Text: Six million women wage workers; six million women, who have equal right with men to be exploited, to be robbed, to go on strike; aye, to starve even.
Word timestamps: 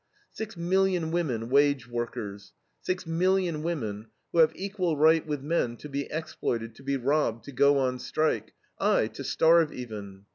Six 0.31 0.57
million 0.57 1.11
women 1.11 1.47
wage 1.51 1.87
workers; 1.87 2.53
six 2.81 3.05
million 3.05 3.61
women, 3.61 4.07
who 4.31 4.39
have 4.39 4.51
equal 4.55 4.97
right 4.97 5.23
with 5.27 5.43
men 5.43 5.77
to 5.77 5.87
be 5.89 6.09
exploited, 6.11 6.73
to 6.73 6.81
be 6.83 6.97
robbed, 6.97 7.43
to 7.43 7.51
go 7.51 7.77
on 7.77 7.99
strike; 7.99 8.53
aye, 8.79 9.05
to 9.09 9.23
starve 9.23 9.71
even. 9.71 10.25